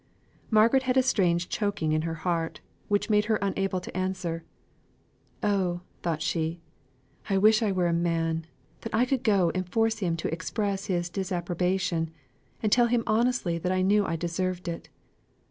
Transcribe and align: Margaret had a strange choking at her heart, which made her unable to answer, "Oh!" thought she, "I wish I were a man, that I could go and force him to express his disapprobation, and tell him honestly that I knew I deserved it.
Margaret 0.49 0.81
had 0.89 0.97
a 0.97 1.03
strange 1.03 1.47
choking 1.47 1.93
at 1.93 2.05
her 2.05 2.15
heart, 2.25 2.59
which 2.87 3.11
made 3.11 3.25
her 3.25 3.35
unable 3.35 3.79
to 3.79 3.95
answer, 3.95 4.43
"Oh!" 5.43 5.81
thought 6.01 6.23
she, 6.23 6.59
"I 7.29 7.37
wish 7.37 7.61
I 7.61 7.71
were 7.71 7.85
a 7.85 7.93
man, 7.93 8.47
that 8.79 8.95
I 8.95 9.05
could 9.05 9.21
go 9.21 9.51
and 9.53 9.69
force 9.69 9.99
him 9.99 10.17
to 10.17 10.33
express 10.33 10.85
his 10.85 11.07
disapprobation, 11.11 12.09
and 12.63 12.71
tell 12.71 12.87
him 12.87 13.03
honestly 13.05 13.59
that 13.59 13.71
I 13.71 13.83
knew 13.83 14.03
I 14.03 14.15
deserved 14.15 14.67
it. 14.67 14.89